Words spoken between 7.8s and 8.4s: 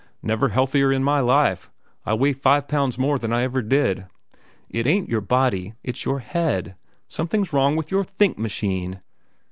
your think